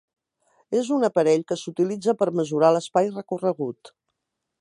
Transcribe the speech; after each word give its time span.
És 0.77 0.87
un 0.95 1.03
aparell 1.09 1.43
que 1.51 1.57
s'utilitza 1.63 2.15
per 2.21 2.29
mesurar 2.39 2.73
l'espai 2.77 3.11
recorregut. 3.19 3.93